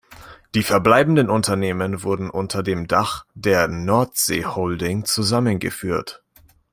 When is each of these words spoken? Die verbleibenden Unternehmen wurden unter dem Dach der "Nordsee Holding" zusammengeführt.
Die 0.55 0.63
verbleibenden 0.63 1.29
Unternehmen 1.29 2.01
wurden 2.01 2.31
unter 2.31 2.63
dem 2.63 2.87
Dach 2.87 3.25
der 3.35 3.67
"Nordsee 3.67 4.45
Holding" 4.47 5.05
zusammengeführt. 5.05 6.23